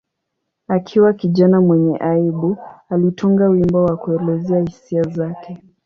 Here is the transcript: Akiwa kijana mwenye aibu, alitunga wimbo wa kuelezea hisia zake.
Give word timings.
Akiwa 0.67 1.13
kijana 1.13 1.61
mwenye 1.61 1.97
aibu, 1.97 2.57
alitunga 2.89 3.47
wimbo 3.47 3.83
wa 3.85 3.97
kuelezea 3.97 4.59
hisia 4.61 5.01
zake. 5.03 5.61